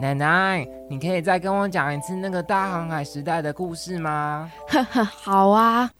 [0.00, 4.48] 奶奶，你可以再跟我讲一次那个大航海时代的故事吗？
[4.68, 5.90] 呵呵，好啊。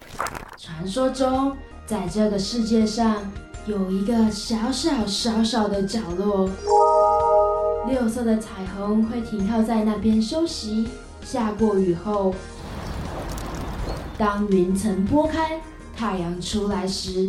[0.56, 3.16] 传说中，在这个世界上
[3.66, 6.48] 有一个小小小小的角落，
[7.88, 10.88] 六色的彩虹会停靠在那边休息。
[11.24, 12.32] 下过雨后，
[14.16, 15.60] 当云层拨开，
[15.96, 17.28] 太阳出来时，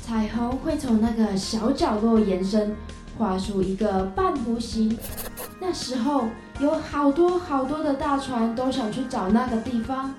[0.00, 2.74] 彩虹会从那个小角落延伸，
[3.16, 4.96] 画出一个半弧形。
[5.60, 6.24] 那时候
[6.60, 10.14] 有好多好多的大船都想去找那个地方，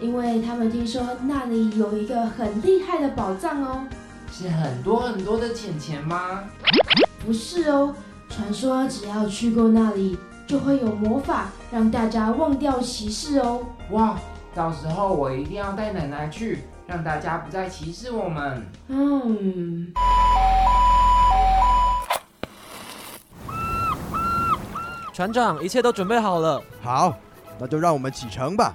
[0.00, 3.84] 因为他们听说那里有一个很厉害的宝藏哦。
[4.30, 6.44] 是很多很多的钱钱吗？
[7.24, 7.94] 不是哦，
[8.28, 10.16] 传说只要去过那里，
[10.46, 13.62] 就会有魔法让大家忘掉歧视哦。
[13.90, 14.18] 哇！
[14.54, 18.62] 到时候我一定要带奶奶去，让大家不再歧视我们。
[18.88, 19.92] 嗯。
[25.12, 26.62] 船长，一切都准备好了。
[26.82, 27.14] 好，
[27.58, 28.74] 那就让我们启程吧。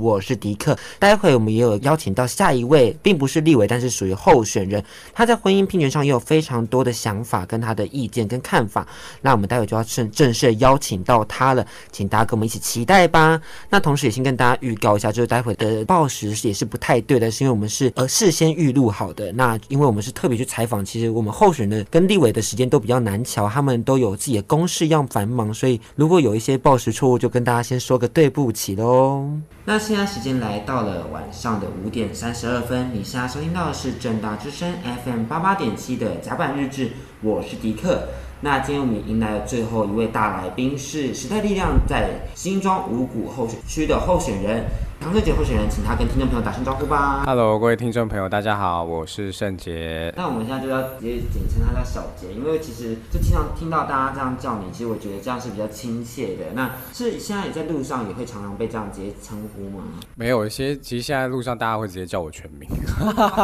[0.00, 4.82] 我是迪克，待会我们也有邀请到下一位，并不是立委，但是属于候选人。
[5.12, 8.86] 他在婚姻平权上也有非常多的想法，跟他的意见跟看法。
[9.20, 13.40] 那我们待会就要正正式邀请到他了，请大家跟我们一起期待吧。
[13.68, 19.30] 那同时也先跟大家预告一下，就是待会的报时也是不太对的，是因为我们是呃事先预录好的。
[19.32, 29.28] 那因为我们是特别去采访，其实我们候选人跟立委的时间都比较难瞧，他们都有自己的公事要繁忙，所以如果有一些报时错误，就跟大家先说个对不起喽。
[29.64, 34.72] 那现在时间来到了晚上的五点三十二分，你现在收听到的是正大之声
[35.04, 38.04] FM 八八点七的甲板日志，我是迪克。
[38.40, 44.64] 那今天我们迎来了最后一位大来宾，是时代力量在新庄五股候选区的候选人。
[45.02, 47.22] 唐胜杰候选人，请他跟听众朋友打声招呼吧。
[47.24, 50.12] Hello，各位听众朋友，大家好，我是胜杰。
[50.14, 56.52] 那我们现在就要直接简称他叫小杰，因为其实就经常听到大家这样叫你，其实我觉得这样是比较亲切的。
[56.54, 59.84] 那是现在也在路上也会常常被这样直接称呼吗？
[60.16, 62.68] 没有一些，其实现在路上大家会直接叫我全名，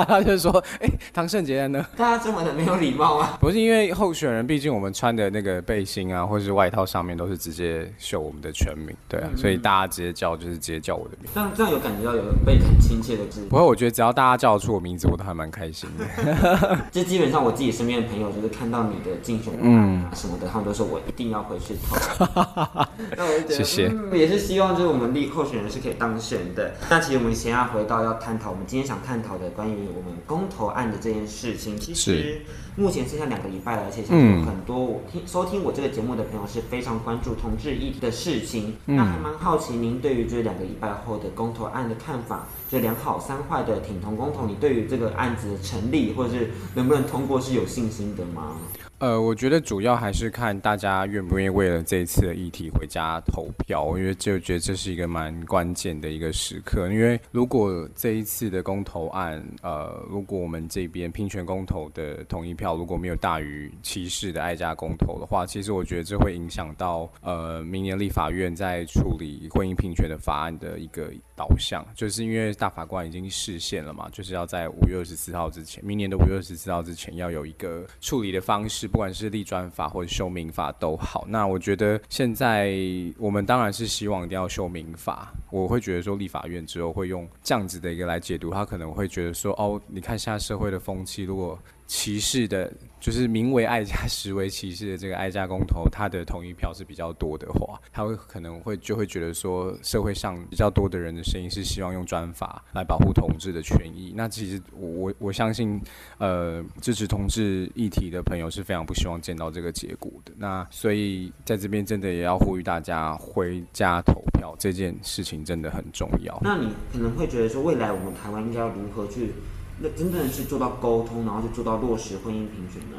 [0.06, 3.39] 他 就说：“哎、欸，唐胜杰呢？”大家这么的没有礼貌啊？
[3.41, 11.46] 不是因为候选人，毕竟我们穿的那个背心啊，或是外套上面都是直接秀我们的全名，对啊，嗯、所以大家直接叫就是直接叫我的名。
[11.47, 13.45] 这样这样有感觉到有被很亲切的字。
[13.49, 16.79] 不过我觉得只要大家叫得出我名字，我都还蛮开心的。
[16.91, 21.97] 就基本上我自己身边的朋友，就是看到你的竞选嗯什么的，他们都说我一定要回去投。
[23.17, 26.75] 那我就觉得谢谢、嗯，也是希望就是我们立候选人是可以当选的。
[26.91, 31.77] 那其实我们先要回到要探讨我们今天想探讨的关于我们公投案的这件事情。
[31.78, 32.41] 其实
[32.77, 38.75] 目前剩下两个礼拜了，而且相信很多我听收听我这个节目的朋友是非常关注同志议题的事情。
[38.84, 48.57] 那还蛮好奇您对于这两个礼拜后的公投案的看法，就两好三坏的挺同公投，你对于这个案子的成立或者是能不能通过是有信心的吗？
[48.99, 56.89] 呃，我觉得主要还是看大家愿不愿意为了这一次的议题回家投票，因为就觉得这是一个蛮关键的一个时刻。
[56.91, 78.86] 因为如果这一次的公投案，呃，如果我们这边平权公投的同意票如果没有大于歧视的爱家公投的话，其实我觉得这会影响到呃明年立法院在处理婚姻平权的法案的一个导向，就是因为大法官已经释宪了嘛，就是要在五月二十四号之前，明年的五月二十四号之前要有一个处理的方式。
[78.87, 82.73] 不管是立专法或者修民法都好，那我觉得现在
[83.19, 85.33] 我们当然是希望一定要修民法。
[85.51, 104.13] 我会觉得说，立法院之后会用这样子的一个来解读，他可能会觉得说，哦，你看现在社会的风气，如果歧视的，就是名为爱家实为歧视的这个爱家公投，他的同意票是比较多的话，他会可能会就会觉得说，社会上比较多的人的声音是希望用专法来保护同志的权益。
[104.17, 105.81] 那其实我我我相信，
[106.19, 110.33] 呃，支持同志议题的朋友是非常不希望见到这个结果的。
[110.37, 116.37] 那所以在这边真的也要呼吁大家回家投票，这件事情真的很重要。
[116.43, 119.33] 那你可能会觉得说，未来我们台湾应该要如何去？
[119.79, 122.97] 那真正是做到沟通，然后就做到落实婚姻平权呢？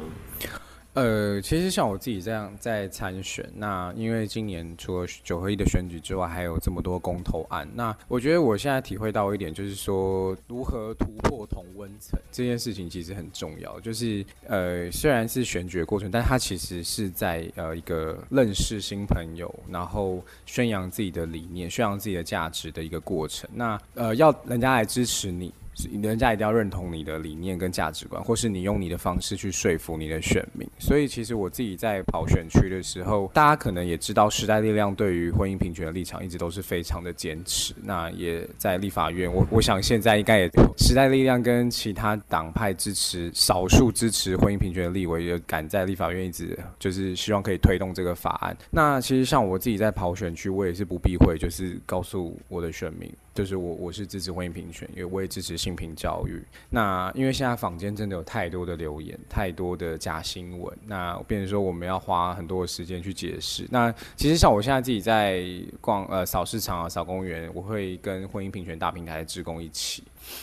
[0.94, 13.78] 呃，其实像我自己这样在参选，那因为今年除了九合一的选举之外，还有这么多公投案，那我觉得我现在体会到一点，就是说如何突破同温层这件事情其实很重要。
[13.78, 23.48] 就是呃，虽然是选举的过程，但它其实是在呃一个认识新朋友，然后宣扬自己的理念、宣扬自己的价值的一个过程。
[23.54, 25.54] 那呃，要人家来支持你。
[26.02, 30.68] 人家一定要认同你的理念跟价值观，或是你用你的方式去说服你的选民。
[30.78, 37.74] 所以其实我自己在跑选区的时候，大家可能也知道，时代力量对于婚姻平权的立场一直都是非常的坚持。
[37.82, 48.56] 那也在立法院，我我想现在应该也时代力量跟其他党派支持少数支持婚姻平权的立委也敢在立法院一直就是希望可以推动这个法案。
[48.70, 53.12] 那其实像我自己在跑选区，我也是不避讳，就是告诉我的选民。
[53.38, 56.42] 就是我，我是支持婚姻平权，因为我也支持性平教育。
[56.68, 63.64] 那因为现在坊间真的有太多的留言，太多的假新闻，那变成说我们要花很多的时间去解释。
[63.70, 65.44] 那其实像我现在自己在
[65.80, 70.02] 逛呃扫市场啊、扫公园，我会跟婚姻平权大平台的职工一起，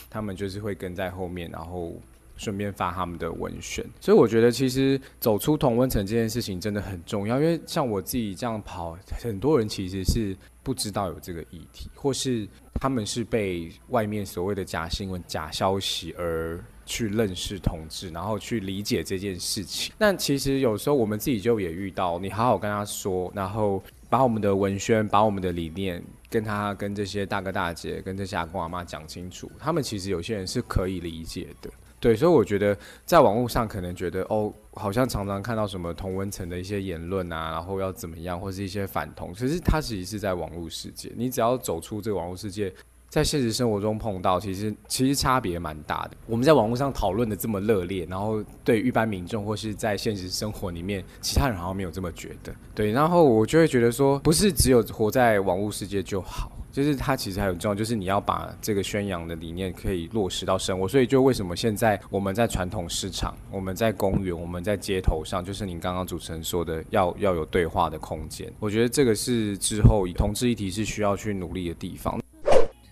[0.09, 1.93] 他们就是会跟在后面，然后
[2.37, 3.85] 顺便发他们的文宣。
[3.99, 12.47] 所以我觉得其实走出同温层这件事情真的很重要，因为像我自己这样跑，很多人其实是不知道有这个议题，或是。
[12.77, 19.93] 他们是被外面所谓的假新闻、假消息而去认识同志，然后去理解这件事情。
[19.97, 31.69] 但其实有时候我们自己就也遇到，你好好跟他说，然后把我们的文宣、把我们的理念跟他、跟这些大哥大姐、跟这些阿公阿妈讲清楚，他们其实有些人是可以理解的。
[32.05, 41.11] 对，所以我觉得在网络上可能觉得哦，好像常常看到什么同温层的一些言论啊，然后要怎么样，或是一些反同，其实它其实是在网络世界。
[41.15, 42.71] 你只要走出这个网络世界，
[43.09, 46.11] 在现实生活中碰到，其实其实差别蛮大的。
[46.27, 52.53] 我们在网络上讨论的这么热烈，然后对一般民众或是在现实生活里面，其他人好像没有这么觉得。
[52.75, 56.51] 对，然后我就会觉得说，不是只有活在网络世界就好。
[56.75, 60.85] 就是它其实还有重要，就是你要把这个宣扬的理念可以落实到生活。
[60.85, 68.51] 所以就为什么现在我们在传统市场、我们在公园、我们在街头上，就是您刚刚主持人说的，要要有对话的空间。
[68.59, 72.19] 我觉得这个是之后同志议题是需要去努力的地方。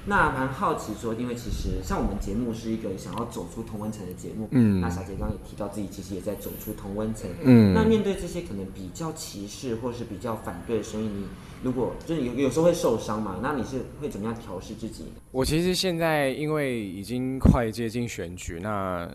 [0.06, 11.26] 那蛮好奇说，因为其实像我们节目是一个想要走出同温层的节目，嗯，那小杰刚刚也提到自己其实也在走出同温层，嗯，那面对这些可能比较歧视或是比较反对的声音，你。
[11.64, 15.06] 如果就是有有时候会受伤嘛，那你是会怎么样调试自己？
[15.32, 19.10] 我其实现在因为已经快接近选举，那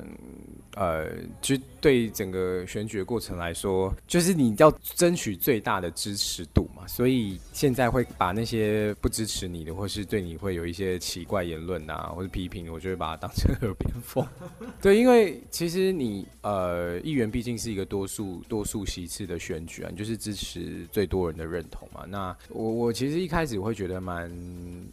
[0.79, 1.11] 呃，
[1.43, 14.25] 其实对整个选举的过程来说，就是你要争取最大的支持度嘛，所以现在会把那些不支持你的，或是对你会有一些奇怪言论啊，或者批评，我就会把它当成耳边风。
[14.81, 22.37] 对，因为其实你呃，议员毕竟是一个多数多数席次的选举啊，你就是支持最多人的认同嘛，那。
[22.51, 24.31] 我我其实一开始会觉得蛮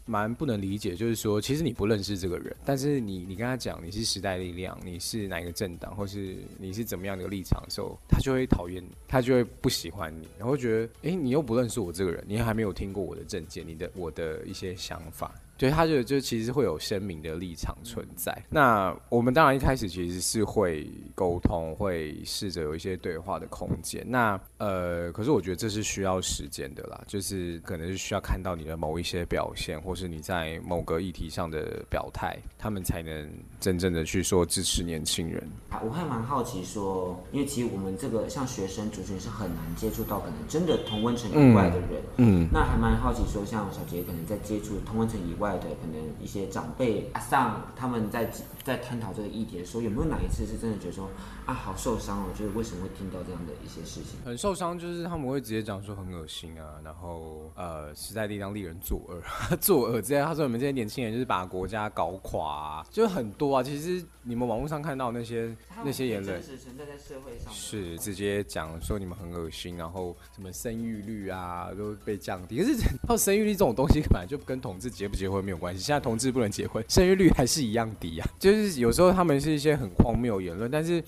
[0.05, 15.33] 蛮不能理解，就是说，其实你不认识这个人，但是你你跟他讲你是时代力量，你是哪个政或是你是怎么样的立场的时候，他就会讨厌你，他就会不喜欢你，然后觉得，诶，你又不认识我这个人，你还没有听过我的证件，你的我的一些想法。
[15.57, 18.37] 对，他就就其实会有鲜明的立场存在。
[18.49, 20.85] 那我们当然一开始其实是会
[21.15, 24.05] 沟通，会试着有一些对话的空间。
[24.05, 33.29] 那呃，可是我觉得这是需要时间的啦，就是可能是需要看到你的某一些表现，或是你在某个议题上的表态，他们才能
[33.61, 35.41] 真正的去说支持年轻人。
[35.69, 42.01] 啊，我还蛮好奇说，因为其实我们这个像学生族群是很难接触到可能真的同温层以外的人。
[42.17, 45.44] 嗯，嗯，那还蛮好奇说，像小杰可能在接触同温层以外。
[45.45, 48.29] 外的可能一些长辈阿上他们在
[48.63, 51.07] 在探讨这个议题的时候，有没有哪一次是真的觉得说
[51.45, 52.25] 啊好受伤哦？
[52.37, 54.19] 就是为什么会听到这样的一些事情？
[54.25, 59.21] 很受伤，就是他们会直接讲说很恶心啊，然后呃时代力量令人作恶，
[59.61, 60.21] 作恶之类。
[60.21, 63.61] 他说你们这些年轻人就是把国家搞垮啊，就很多啊。
[63.61, 72.57] 其实你们网络上看到那些那些言论，是存在在社会上，是直接讲说你们很恶心，然后什么生育率啊都被降低。
[72.57, 72.75] 可是
[73.07, 75.81] 靠生育率这种东西，本来就跟统治结不结婚没有关系。
[75.81, 78.27] 现在同志不能结婚，生育率还是一样低啊。
[78.39, 81.03] 就是有时候他们是一些很荒谬言论，但是，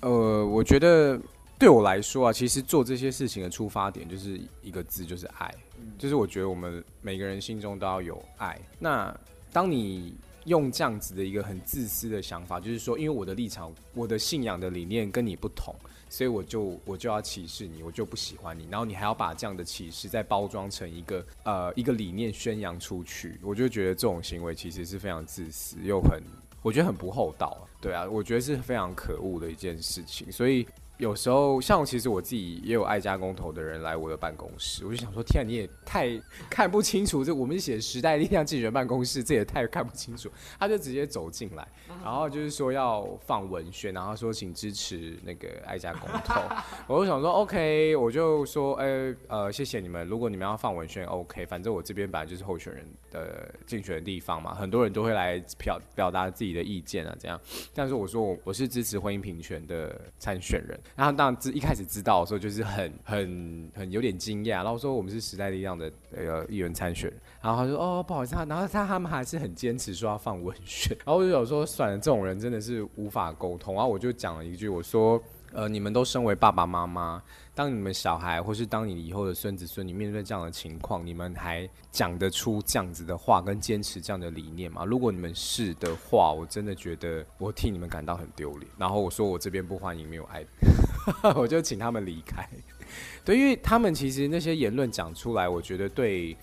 [0.00, 1.18] 呃，我觉得
[1.58, 5.52] 对我来说啊，其实做这些事情的出发点就是一个字，就是爱。
[5.98, 8.58] 就是我觉得我们每个人心中都要有爱。
[8.78, 9.14] 那
[9.52, 10.14] 当你
[10.46, 15.74] 用这样子的一个很自私的想法，就是说，因为我的立场、我的信仰的理念跟你不同，
[16.08, 26.22] 所以我就我就要歧视你，我就不喜欢你，然后你还要把这样的歧视再包装成一个呃一个理念宣扬出去，我就觉得这种行为其实是非常自私又很。
[26.62, 30.32] 我觉得很不厚道，对啊，我觉得是非常可恶的一件事情。
[30.32, 30.66] 所以，
[30.98, 36.08] 有时候像其实我自己也有爱家公投的人来我的办公室，我就想说，天啊，你也太
[36.48, 40.30] 看不清楚，这我们写时代力量竞选办公室，这也太看不清楚。
[40.58, 41.68] 他就直接走进来，
[42.02, 46.40] 然后就是说要放文宣，然后说请支持那个爱家公投。
[46.88, 50.06] 我就想说，OK，我就说，哎、欸，呃，谢谢你们。
[50.08, 57.38] 如果你们要放文宣，OK，反正我这边本来就是候选人的竞选的地方嘛，很多人都会来表表达自己的意见啊，这样。
[57.74, 60.80] 但是我说我我是支持婚姻平权的参选人。
[60.94, 64.56] 然后当然一开始知道的时候，就是很很很有点惊讶。
[64.62, 67.12] 然后说我们是时代力量的呃议员参选，
[67.42, 70.96] 然后他说哦不好意思，啊然后他他们还是很坚持说要放文学。
[71.04, 73.74] 然后我就有说算了，这种人真的是无法沟通。
[73.74, 75.20] 然后我就讲了一句，我说
[75.52, 77.22] 呃你们都身为爸爸妈妈。
[77.54, 84.84] 当你们小孩，或是当你以后的孙子孙女面对这样的情况，你们还讲得出这样子的话，跟坚持这样的理念吗？
[84.84, 88.70] 如果你们是的话，我真的觉得我替你们感到很丢脸。
[88.76, 90.44] 然后我说我这边不欢迎没有爱，
[91.34, 92.46] 我就请他们离开。
[93.24, 96.36] 对，因为他们其实那些言论讲出来，我觉得对，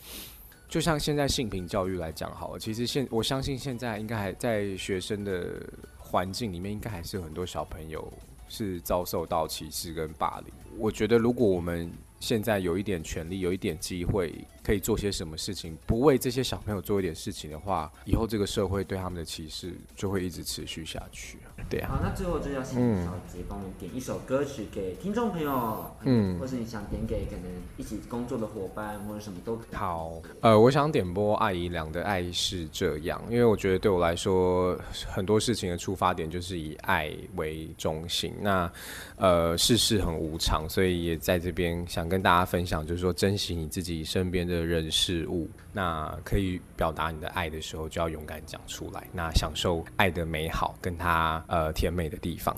[0.67, 5.61] 就像现在性平教育来讲好了，其实现我相信现在应该还在学生的
[5.99, 8.11] 环境里面，应该还是有很多小朋友
[8.47, 10.53] 是遭受到歧视跟霸凌。
[10.77, 14.33] 我觉得，如果我们现在有一点权利，有一点机会，
[14.63, 21.37] 可以做些什么事情，不为这些小朋友做一点事情的话，以后这个社会对他们的歧视就会一直持续下去。
[21.69, 21.89] 对啊。
[21.91, 27.43] 好，那最后就要请小杰帮我们点一首歌曲给听众朋友，嗯，或是你想点给可能
[27.77, 29.75] 一起工作的伙伴或者什么都可以。
[29.75, 34.77] 好，呃，我想点播艾怡良的《爱是这样》，因为我觉得对我来说，
[35.07, 38.33] 很多事情的出发点就是以爱为中心。
[38.41, 38.71] 那
[39.17, 45.49] 呃，世事很无常，所以也在这边想跟大家分享，就是说珍惜你自己身边的人事物。
[45.75, 49.07] 那可以表达你的爱的时候，就要勇敢讲出来。
[49.11, 52.55] 那享受爱的美好，跟他呃甜美的地方。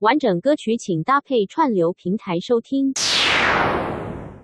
[0.00, 2.92] 完整歌曲请搭配串流平台收听。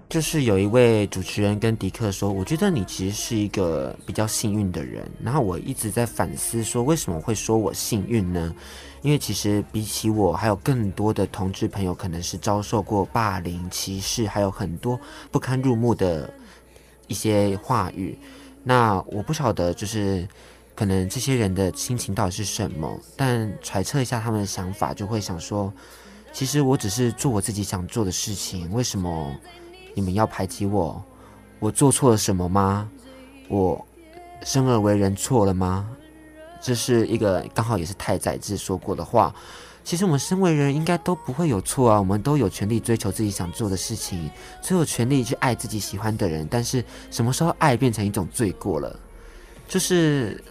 [0.08, 8.54] 就是有一位主持人跟迪克说：“我觉得你其实是一个比较幸运的人。”然后我一直在反思说：“为什么会说我幸运呢？”
[9.02, 16.32] 因为其实比起我，还有更多的同志朋友可能是遭受过霸凌、歧视，还有很多不堪入目的
[17.08, 18.16] 一些话语。
[18.62, 20.28] 那我不晓得，就是
[20.82, 22.98] 可能这些人的心情到底是什么？
[23.16, 25.72] 但揣测一下他们的想法，就会想说：
[26.32, 29.32] 其实我只是做我自己想做的事情，为什么？
[29.94, 31.00] 你们要排挤我？
[31.60, 32.90] 我做错了什么吗？
[33.46, 33.86] 我
[34.44, 35.88] 生而为人错了吗？
[36.60, 39.32] 这是一个刚好也是太宰治说过的话。
[39.84, 44.28] 其实我们身为人应该都不会有错啊，我们都有权利追求自己想做的事情，
[44.68, 46.44] 都有权利去爱自己喜欢的人。
[46.50, 48.98] 但是什么时候爱变成一种罪过了？
[49.68, 50.42] 就是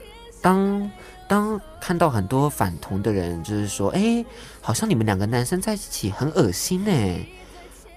[0.42, 0.92] 当
[1.28, 4.26] 当看到很多反同的人，就是说，哎，
[4.60, 7.26] 好像你们两个男生在一起很恶心哎。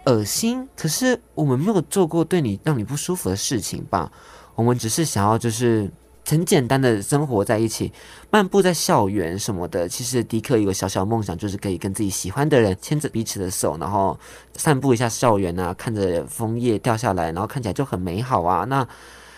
[0.07, 4.13] 恶心，可是我们没有做过对你让你不舒服的事情吧？
[4.55, 5.91] 我们只是想要就是
[6.27, 7.91] 很简单的生活在一起，
[8.31, 9.89] 漫步在校园什么的。
[9.89, 14.21] 其实迪克有个小小梦想，就是可以跟自己喜欢的人牵着彼此的手，然后
[14.53, 18.65] 散步一下校园啊，看着枫叶掉下来，然后看起来就很美好啊。
[18.67, 18.87] 那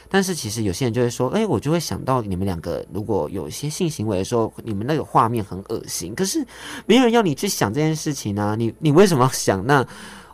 [0.09, 6.15] 但是其实有些人就会说，哎，我就会想到你们两个如果有一些性行为的时候，你们那个画面很恶心。
[6.15, 6.47] 可是
[6.87, 9.87] 没有人要你去想这件事情啊，你你为什么想那？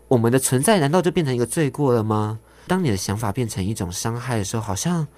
[0.08, 2.38] 我们的存在难道就变成一个罪过了吗？
[2.66, 5.08] 当你的想法变成一种伤害的时候，好像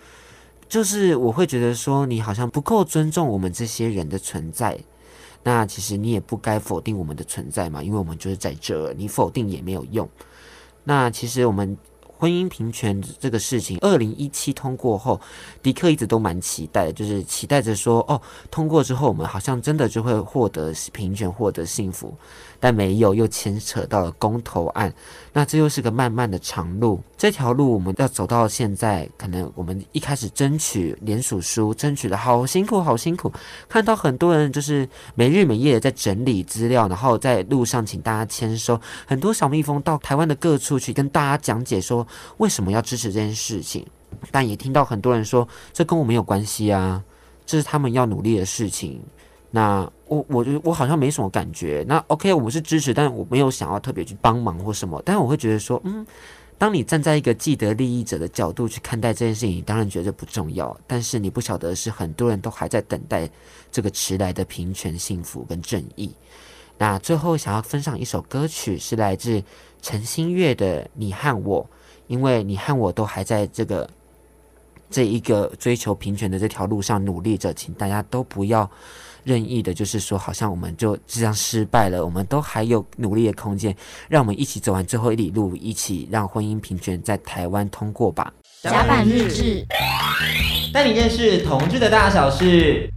[0.68, 4.78] 就是我会觉得说，你好像不够尊重我们这些人的存在。
[5.42, 10.08] 那其实你也不该否定我们的存在嘛，因为我们就是在这儿，你否定也没有用。
[10.84, 11.76] 那其实我们。
[12.16, 15.20] 婚姻平权这个事情，二零一七通过后，
[15.62, 22.16] 迪克一直都蛮期待，就是期待着说，哦，通过之后，我们好像真的就会获得平权，获得幸福，
[22.60, 24.94] 但没有，又牵扯到了公投案，
[25.32, 27.02] 那这又是个漫漫的长路。
[27.16, 33.32] 这条路我们要走到现在，可能我们一开始争取联署书，争取的好辛苦，好辛苦，
[33.68, 42.06] 看到很多人就是没日没夜的在整理资料，然后在路上请大家签收，很多小蜜蜂到台湾的各处去跟大家讲解说。
[42.36, 43.86] 为什么要支持这件事情？
[44.30, 47.02] 但也听到很多人说，这跟我没有关系啊，
[47.44, 49.00] 这是他们要努力的事情。
[49.50, 51.84] 那我我就我好像没什么感觉。
[51.86, 55.00] 那 OK，我们是支持，但我没有想要特别去帮忙或什么。
[55.04, 56.04] 但我会觉得说，嗯，
[56.58, 60.76] 当你站在一个既得利益者的角度去看待这件事情，当然觉得不重要。
[60.86, 63.28] 但是你不晓得是，很多人都还在等待
[63.70, 66.12] 这个迟来的平权、幸福跟正义。
[66.76, 69.40] 那最后想要分享一首歌曲，是来自
[69.80, 71.62] 陈星月的《你和我》，
[72.06, 73.88] 因为你和我都还在这个
[74.90, 78.70] 这一个追求平权的这条路上努力着，请大家都不要
[79.22, 83.74] 任意的，就是说好像我们就这样失败了，我们都还有努力的空间，
[84.08, 88.32] 让我们一起走完最后一里路，一起让婚姻平权在台湾通过吧。
[88.62, 89.66] 甲板日志，
[90.72, 92.88] 带你认识同志的大小事。